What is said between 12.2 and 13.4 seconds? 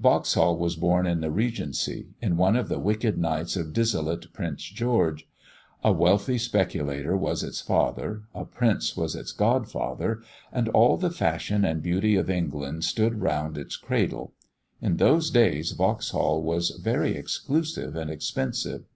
England stood